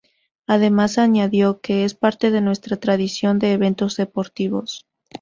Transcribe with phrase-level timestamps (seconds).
[0.47, 4.87] Además añadió que "Es parte de nuestra tradición de eventos deportivos".